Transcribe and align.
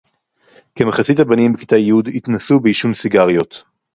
כמחצית 0.75 1.19
הבנים 1.19 1.53
בכיתה 1.53 1.77
י' 1.77 1.91
התנסו 2.15 2.59
בעישון 2.59 2.93
סיגריות 2.93 3.63